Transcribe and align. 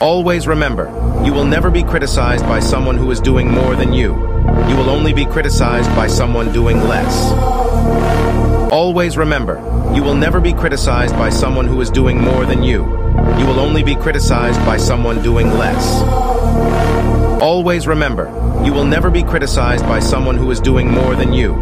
Always 0.00 0.46
remember, 0.46 0.88
you 1.24 1.32
will 1.32 1.46
never 1.46 1.70
be 1.70 1.82
criticized 1.82 2.44
by 2.44 2.60
someone 2.60 2.98
who 2.98 3.10
is 3.10 3.20
doing 3.20 3.48
more 3.48 3.74
than 3.74 3.92
you. 3.92 4.14
You 4.68 4.76
will 4.76 4.90
only 4.90 5.14
be 5.14 5.24
criticized 5.24 5.88
by 5.96 6.08
someone 6.08 6.52
doing 6.52 6.76
less. 6.82 7.32
Always 8.70 9.16
remember, 9.16 9.54
you 9.94 10.02
will 10.02 10.14
never 10.14 10.40
be 10.40 10.52
criticized 10.52 11.14
by 11.14 11.30
someone 11.30 11.66
who 11.66 11.80
is 11.80 11.88
doing 11.88 12.20
more 12.20 12.44
than 12.44 12.62
you. 12.62 12.84
You 13.38 13.46
will 13.46 13.58
only 13.58 13.82
be 13.82 13.94
criticized 13.94 14.58
by 14.66 14.76
someone 14.76 15.22
doing 15.22 15.48
less. 15.52 16.02
Always 17.40 17.86
remember, 17.86 18.26
you 18.62 18.74
will 18.74 18.84
never 18.84 19.10
be 19.10 19.22
criticized 19.22 19.84
by 19.84 20.00
someone 20.00 20.36
who 20.36 20.50
is 20.50 20.60
doing 20.60 20.90
more 20.90 21.14
than 21.14 21.32
you. 21.32 21.54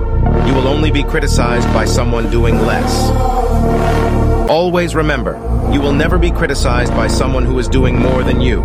You 0.46 0.54
will 0.54 0.66
only 0.66 0.90
be 0.90 1.04
criticized 1.04 1.72
by 1.74 1.84
someone 1.84 2.28
doing 2.30 2.58
less. 2.66 4.11
Always 4.48 4.94
remember, 4.94 5.34
you 5.72 5.80
will 5.80 5.92
never 5.92 6.18
be 6.18 6.30
criticized 6.30 6.92
by 6.92 7.06
someone 7.06 7.44
who 7.44 7.58
is 7.58 7.68
doing 7.68 7.98
more 7.98 8.22
than 8.22 8.40
you. 8.40 8.62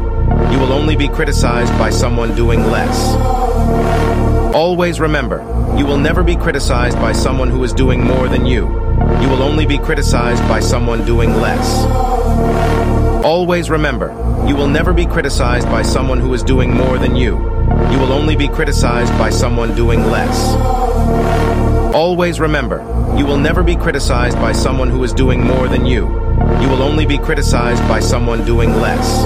You 0.51 0.59
will 0.59 0.73
only 0.73 0.95
be 0.95 1.07
criticized 1.07 1.71
by 1.77 1.89
someone 1.89 2.35
doing 2.35 2.63
less. 2.71 3.15
Always 4.53 4.99
remember, 4.99 5.37
you 5.77 5.85
will 5.85 5.97
never 5.97 6.23
be 6.23 6.35
criticized 6.35 6.97
by 6.97 7.11
someone 7.11 7.49
who 7.49 7.63
is 7.63 7.73
doing 7.73 8.03
more 8.03 8.27
than 8.27 8.45
you. 8.45 8.67
You 9.21 9.29
will 9.29 9.43
only 9.43 9.65
be 9.65 9.77
criticized 9.77 10.41
by 10.49 10.59
someone 10.59 11.05
doing 11.05 11.33
less. 11.35 11.85
Always 13.23 13.69
remember, 13.69 14.09
you 14.47 14.55
will 14.55 14.67
never 14.67 14.93
be 14.93 15.05
criticized 15.05 15.67
by 15.67 15.83
someone 15.83 16.19
who 16.19 16.33
is 16.33 16.43
doing 16.43 16.73
more 16.73 16.97
than 16.97 17.15
you. 17.15 17.37
You 17.91 17.99
will 17.99 18.11
only 18.11 18.35
be 18.35 18.47
criticized 18.47 19.11
by 19.17 19.29
someone 19.29 19.75
doing 19.75 20.03
less. 20.05 21.76
Always 21.97 22.39
remember, 22.39 22.77
you 23.17 23.25
will 23.25 23.39
never 23.39 23.63
be 23.63 23.75
criticized 23.75 24.37
by 24.37 24.51
someone 24.51 24.87
who 24.87 25.03
is 25.03 25.11
doing 25.11 25.43
more 25.43 25.67
than 25.67 25.87
you. 25.87 26.05
You 26.61 26.69
will 26.69 26.83
only 26.83 27.07
be 27.07 27.17
criticized 27.17 27.81
by 27.87 28.01
someone 28.01 28.45
doing 28.45 28.69
less. 28.75 29.25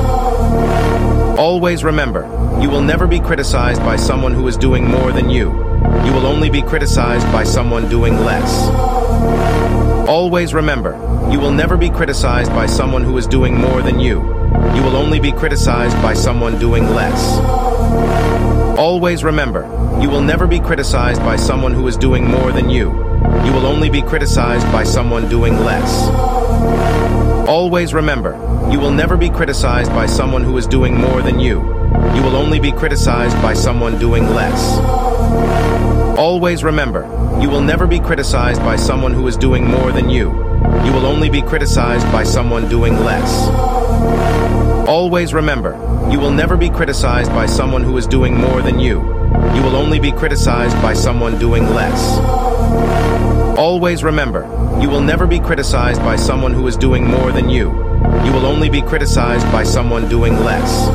Always 1.38 1.84
remember, 1.84 2.21
you 2.61 2.70
will 2.70 2.80
never 2.80 3.07
be 3.07 3.20
criticized 3.20 3.81
by 3.81 3.97
someone 3.97 4.34
who 4.34 4.47
is 4.47 4.55
doing 4.55 4.88
more 4.89 5.11
than 5.11 5.30
you. 5.30 5.52
You 6.05 6.13
will 6.13 6.25
only 6.25 6.50
be 6.50 6.61
criticized 6.61 7.30
by 7.33 7.44
someone 7.44 7.89
doing 7.89 8.16
less. 8.23 8.69
Always 10.08 10.53
remember, 10.53 10.94
you 11.30 11.41
will 11.41 11.52
never 11.52 11.75
be 11.75 11.89
criticized 11.89 12.52
by 12.52 12.67
someone 12.67 13.03
who 13.03 13.17
is 13.17 13.28
doing 13.28 13.53
more 13.53 13.81
than 13.81 14.00
you. 14.00 14.22
You 14.75 14.81
will 14.81 14.95
only 14.95 15.19
be 15.19 15.33
criticized 15.33 16.02
by 16.02 16.13
someone 16.13 16.58
doing 16.58 16.88
less. 16.88 18.61
Always 18.77 19.23
remember, 19.23 19.64
you 20.02 20.09
will 20.09 20.22
never 20.22 20.47
be 20.47 20.59
criticized 20.59 21.22
by 21.22 21.36
someone 21.36 21.73
who 21.73 21.88
is 21.88 21.97
doing 21.97 22.25
more 22.25 22.52
than 22.52 22.69
you. 22.69 22.91
You 23.45 23.53
will 23.53 23.66
only 23.66 23.89
be 23.89 24.02
criticized 24.02 24.66
by 24.72 24.83
someone 24.83 25.30
doing 25.30 25.58
less. 25.59 26.09
Always 27.47 27.94
remember, 27.94 28.31
you 28.72 28.80
will 28.80 28.91
never 28.91 29.17
be 29.17 29.30
criticized 29.30 29.91
by 29.91 30.05
someone 30.05 30.44
who 30.44 30.58
is 30.58 30.67
doing 30.67 30.95
more 30.95 31.22
than 31.22 31.39
you. 31.39 31.61
You 32.16 32.23
will 32.23 32.36
only 32.36 32.59
be 32.59 32.72
criticized 32.72 33.39
by 33.41 33.53
someone 33.53 34.00
doing 34.00 34.28
less. 34.30 34.80
Always 36.17 36.63
remember, 36.63 37.03
you 37.41 37.50
will 37.50 37.61
never 37.61 37.85
be 37.88 38.00
criticized 38.00 38.61
by 38.61 38.78
someone 38.78 39.13
who 39.13 39.28
is 39.28 39.38
doing 39.38 39.66
more 39.66 39.91
than 39.91 40.09
you. 40.09 40.31
You 40.85 40.94
will 40.94 41.06
only 41.06 41.30
be 41.30 41.41
criticized 41.41 42.09
by 42.11 42.23
someone 42.23 42.69
doing 42.69 42.97
less. 43.00 43.50
Always 44.88 45.33
remember, 45.33 45.73
you 46.09 46.19
will 46.19 46.31
never 46.31 46.57
be 46.57 46.69
criticized 46.69 47.31
by 47.31 47.45
someone 47.45 47.83
who 47.83 47.97
is 47.97 48.07
doing 48.07 48.35
more 48.35 48.61
than 48.61 48.80
you. 48.80 49.02
You 49.55 49.61
will 49.63 49.75
only 49.75 49.99
be 49.99 50.11
criticized 50.11 50.75
by 50.81 50.94
someone 50.94 51.38
doing 51.38 51.67
less. 51.69 52.17
Always 53.57 54.03
remember, 54.03 54.41
you 54.81 54.89
will 54.89 55.02
never 55.02 55.27
be 55.27 55.39
criticized 55.39 56.02
by 56.02 56.16
someone 56.16 56.53
who 56.53 56.67
is 56.67 56.77
doing 56.77 57.05
more 57.05 57.31
than 57.31 57.49
you. 57.49 57.69
You 58.25 58.33
will 58.33 58.45
only 58.45 58.69
be 58.69 58.81
criticized 58.81 59.45
by 59.52 59.63
someone 59.63 60.09
doing 60.09 60.39
less. 60.39 60.88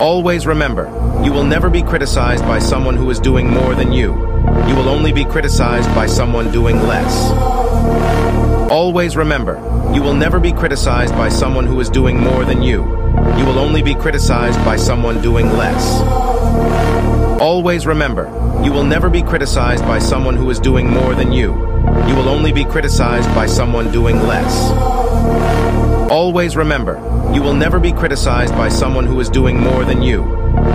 Always 0.00 0.46
remember, 0.46 0.84
you 1.24 1.32
will 1.32 1.44
never 1.44 1.70
be 1.70 1.82
criticized 1.82 2.44
by 2.44 2.58
someone 2.58 2.96
who 2.96 3.10
is 3.10 3.18
doing 3.18 3.50
more 3.50 3.74
than 3.74 3.92
you. 3.92 4.12
You 4.68 4.76
will 4.76 4.88
only 4.88 5.12
be 5.12 5.24
criticized 5.24 5.88
by 5.94 6.06
someone 6.06 6.52
doing 6.52 6.76
less. 6.82 7.73
Always 8.74 9.16
remember, 9.16 9.54
you 9.94 10.02
will 10.02 10.14
never 10.14 10.40
be 10.40 10.50
criticized 10.50 11.14
by 11.14 11.28
someone 11.28 11.64
who 11.64 11.78
is 11.78 11.88
doing 11.88 12.18
more 12.18 12.44
than 12.44 12.60
you. 12.60 12.82
You 13.38 13.46
will 13.46 13.60
only 13.60 13.82
be 13.82 13.94
criticized 13.94 14.58
by 14.64 14.74
someone 14.74 15.22
doing 15.22 15.46
less. 15.52 16.00
Always 17.40 17.86
remember, 17.86 18.24
you 18.64 18.72
will 18.72 18.82
never 18.82 19.08
be 19.08 19.22
criticized 19.22 19.84
by 19.84 20.00
someone 20.00 20.34
who 20.34 20.50
is 20.50 20.58
doing 20.58 20.90
more 20.90 21.14
than 21.14 21.30
you. 21.30 21.52
You 22.08 22.16
will 22.16 22.28
only 22.28 22.50
be 22.50 22.64
criticized 22.64 23.32
by 23.32 23.46
someone 23.46 23.92
doing 23.92 24.18
less. 24.26 24.72
Always 26.10 26.56
remember, 26.56 26.96
you 27.32 27.42
will 27.42 27.54
never 27.54 27.78
be 27.78 27.92
criticized 27.92 28.54
by 28.54 28.70
someone 28.70 29.06
who 29.06 29.20
is 29.20 29.28
doing 29.28 29.56
more 29.56 29.84
than 29.84 30.02
you. 30.02 30.24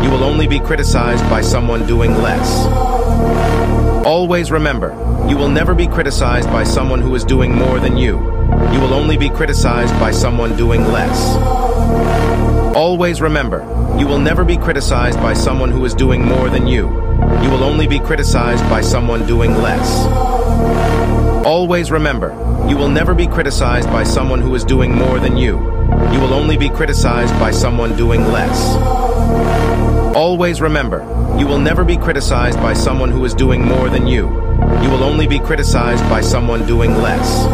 You 0.02 0.10
will 0.10 0.24
only 0.24 0.48
be 0.48 0.62
criticized 0.62 1.30
by 1.30 1.42
someone 1.42 1.86
doing 1.86 2.14
less. 2.14 3.79
Always 4.06 4.50
remember, 4.50 4.90
you 5.30 5.38
will 5.38 5.50
never 5.50 5.76
be 5.76 5.86
criticized 5.86 6.50
by 6.50 6.64
someone 6.64 7.02
who 7.02 7.14
is 7.16 7.24
doing 7.24 7.54
more 7.54 7.80
than 7.80 7.98
you. 7.98 8.18
You 8.72 8.80
will 8.80 8.94
only 8.94 9.18
be 9.18 9.30
criticized 9.30 9.94
by 10.00 10.12
someone 10.12 10.56
doing 10.56 10.84
less. 10.86 11.36
Always 12.76 13.22
remember, 13.22 13.60
you 14.00 14.08
will 14.08 14.20
never 14.20 14.46
be 14.46 14.58
criticized 14.58 15.20
by 15.20 15.34
someone 15.34 15.70
who 15.70 15.84
is 15.84 15.94
doing 15.94 16.24
more 16.26 16.50
than 16.50 16.66
you. 16.66 16.88
You 17.44 17.50
will 17.50 17.64
only 17.64 17.88
be 17.88 18.00
criticized 18.00 18.64
by 18.70 18.82
someone 18.82 19.28
doing 19.28 19.54
less. 19.56 20.06
Always 21.46 21.92
remember, 21.92 22.30
you 22.70 22.78
will 22.78 22.90
never 22.90 23.14
be 23.14 23.28
criticized 23.28 23.90
by 23.90 24.04
someone 24.04 24.40
who 24.42 24.56
is 24.56 24.64
doing 24.64 24.96
more 24.96 25.20
than 25.20 25.36
you. 25.36 25.58
You 26.14 26.20
will 26.20 26.34
only 26.34 26.58
be 26.58 26.70
criticized 26.70 27.34
by 27.40 27.52
someone 27.52 27.98
doing 27.98 28.22
less. 28.32 29.89
Always 30.20 30.60
remember, 30.60 31.00
you 31.40 31.48
will 31.48 31.60
never 31.60 31.86
be 31.86 31.96
criticized 31.96 32.60
by 32.60 32.74
someone 32.74 33.10
who 33.10 33.24
is 33.24 33.34
doing 33.34 33.64
more 33.64 33.88
than 33.88 34.06
you. 34.06 34.28
You 34.84 34.90
will 34.90 35.02
only 35.02 35.28
be 35.28 35.40
criticized 35.40 36.04
by 36.10 36.20
someone 36.20 36.68
doing 36.68 36.94
less. 36.96 37.46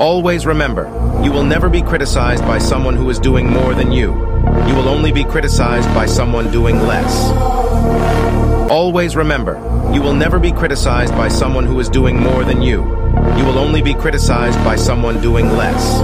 Always 0.00 0.46
remember, 0.46 0.84
you 1.24 1.32
will 1.32 1.42
never 1.42 1.68
be 1.68 1.82
criticized 1.82 2.44
by 2.44 2.58
someone 2.58 2.94
who 2.94 3.10
is 3.10 3.18
doing 3.18 3.50
more 3.50 3.74
than 3.74 3.90
you. 3.90 4.12
You 4.68 4.76
will 4.76 4.88
only 4.88 5.10
be 5.10 5.24
criticized 5.24 5.88
by 5.88 6.06
someone 6.06 6.52
doing 6.52 6.78
less. 6.78 7.12
Always 8.70 9.16
remember, 9.16 9.54
you 9.92 10.02
will 10.02 10.14
never 10.14 10.38
be 10.38 10.52
criticized 10.52 11.14
by 11.14 11.26
someone 11.26 11.66
who 11.66 11.80
is 11.80 11.88
doing 11.88 12.16
more 12.16 12.44
than 12.44 12.62
you. 12.62 12.84
You 13.36 13.44
will 13.44 13.58
only 13.58 13.82
be 13.82 13.94
criticized 13.94 14.62
by 14.64 14.76
someone 14.76 15.20
doing 15.20 15.50
less. 15.50 16.00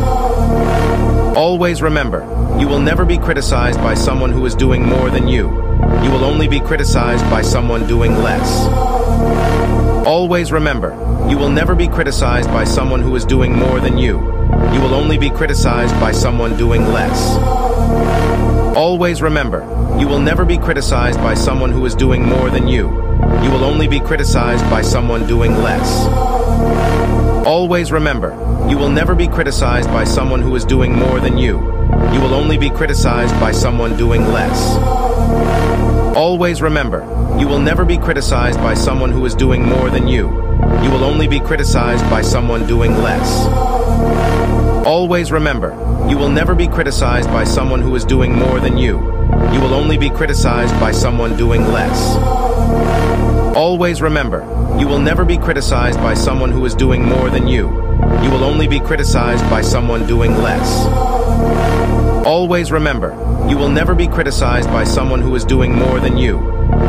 Always 1.37 1.83
remember, 1.83 2.27
you 2.61 2.69
will 2.69 2.79
never 2.79 3.07
be 3.07 3.17
criticized 3.17 3.79
by 3.79 3.95
someone 3.95 4.31
who 4.31 4.45
is 4.45 4.55
doing 4.55 4.85
more 4.85 5.09
than 5.09 5.27
you. 5.27 5.49
You 6.05 6.11
will 6.11 6.25
only 6.25 6.47
be 6.47 6.61
criticized 6.61 7.25
by 7.31 7.41
someone 7.41 7.87
doing 7.87 8.15
less. 8.19 8.67
Always 10.07 10.53
remember, 10.53 10.91
you 11.31 11.39
will 11.39 11.49
never 11.49 11.75
be 11.75 11.89
criticized 11.89 12.51
by 12.51 12.65
someone 12.65 13.01
who 13.01 13.17
is 13.17 13.25
doing 13.25 13.57
more 13.57 13.81
than 13.81 13.97
you. 13.97 14.19
You 14.75 14.81
will 14.83 14.93
only 14.93 15.17
be 15.17 15.31
criticized 15.31 15.99
by 15.99 16.13
someone 16.13 16.59
doing 16.59 16.85
less. 16.89 17.39
Always 18.77 19.23
remember, 19.23 19.61
you 19.99 20.07
will 20.07 20.21
never 20.21 20.45
be 20.45 20.59
criticized 20.59 21.19
by 21.21 21.33
someone 21.33 21.73
who 21.73 21.87
is 21.87 21.95
doing 21.95 22.23
more 22.27 22.51
than 22.51 22.69
you. 22.69 22.91
You 23.43 23.51
will 23.51 23.65
only 23.65 23.89
be 23.89 24.01
criticized 24.01 24.69
by 24.69 24.83
someone 24.83 25.27
doing 25.27 25.57
less. 25.57 26.07
Always 27.47 27.91
remember, 27.91 28.33
you 28.69 28.77
will 28.77 28.91
never 28.91 29.15
be 29.15 29.29
criticized 29.29 29.89
by 29.89 30.05
someone 30.05 30.43
who 30.43 30.55
is 30.57 30.67
doing 30.67 30.95
more 30.95 31.21
than 31.21 31.39
you. 31.39 31.80
You 32.13 32.21
will 32.21 32.35
only 32.35 32.59
be 32.59 32.71
criticized 32.71 33.35
by 33.41 33.53
someone 33.53 33.97
doing 33.97 34.27
less. 34.29 34.77
Always 36.17 36.63
remember, 36.63 37.01
you 37.39 37.49
will 37.49 37.59
never 37.59 37.85
be 37.85 37.99
criticized 37.99 38.59
by 38.59 38.75
someone 38.75 39.11
who 39.11 39.25
is 39.25 39.35
doing 39.35 39.63
more 39.65 39.91
than 39.91 40.07
you. 40.07 40.29
You 40.83 40.91
will 40.91 41.05
only 41.05 41.29
be 41.29 41.41
criticized 41.41 42.05
by 42.11 42.23
someone 42.23 42.67
doing 42.67 42.97
less. 42.99 43.47
Always 44.87 45.33
remember, 45.33 45.71
you 46.09 46.17
will 46.17 46.29
never 46.29 46.55
be 46.55 46.69
criticized 46.69 47.29
by 47.29 47.45
someone 47.45 47.81
who 47.81 47.95
is 47.95 48.05
doing 48.05 48.35
more 48.35 48.61
than 48.61 48.77
you. 48.77 48.99
You 49.53 49.61
will 49.61 49.75
only 49.75 49.97
be 49.97 50.11
criticized 50.11 50.79
by 50.81 50.93
someone 50.93 51.37
doing 51.37 51.63
less. 51.69 52.17
Always 53.57 54.03
remember, 54.03 54.41
you 54.79 54.87
will 54.87 54.99
never 54.99 55.25
be 55.25 55.39
criticized 55.39 55.99
by 55.99 56.15
someone 56.15 56.51
who 56.51 56.65
is 56.65 56.75
doing 56.75 57.05
more 57.05 57.31
than 57.31 57.47
you. 57.47 57.69
You 58.23 58.31
will 58.31 58.45
only 58.45 58.69
be 58.69 58.81
criticized 58.81 59.49
by 59.51 59.63
someone 59.63 60.07
doing 60.07 60.37
less. 60.39 61.10
Always 62.27 62.71
remember, 62.71 63.11
you 63.49 63.57
will 63.57 63.69
never 63.69 63.95
be 63.95 64.07
criticized 64.07 64.69
by 64.69 64.85
someone 64.85 65.21
who 65.21 65.35
is 65.35 65.45
doing 65.45 65.75
more 65.75 66.01
than 66.01 66.17
you. 66.17 66.39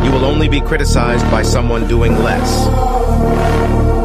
You 0.03 0.11
will 0.11 0.25
only 0.25 0.47
be 0.47 0.61
criticized 0.61 1.25
by 1.31 1.41
someone 1.41 1.87
doing 1.87 2.13
less. 2.19 2.67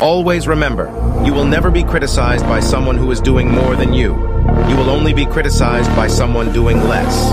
Always 0.03 0.47
remember, 0.49 0.87
you 1.25 1.33
will 1.33 1.45
never 1.45 1.71
be 1.71 1.83
criticized 1.83 2.45
by 2.45 2.61
someone 2.61 2.97
who 2.97 3.11
is 3.11 3.21
doing 3.21 3.51
more 3.51 3.77
than 3.77 3.93
you. 3.93 4.15
You 4.69 4.77
will 4.77 4.91
only 4.91 5.13
be 5.13 5.27
criticized 5.27 5.91
by 5.97 6.07
someone 6.07 6.53
doing 6.53 6.79
less. 6.85 7.33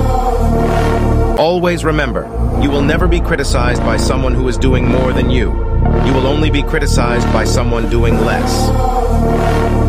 Always 1.39 1.85
remember, 1.85 2.23
you 2.61 2.69
will 2.69 2.81
never 2.81 3.07
be 3.07 3.19
criticized 3.19 3.81
by 3.83 3.97
someone 3.97 4.33
who 4.33 4.47
is 4.47 4.57
doing 4.57 4.87
more 4.87 5.13
than 5.13 5.29
you. 5.29 5.51
You 6.05 6.13
will 6.13 6.27
only 6.27 6.49
be 6.49 6.63
criticized 6.63 7.27
by 7.33 7.43
someone 7.43 7.89
doing 7.89 8.15
less. 8.21 9.83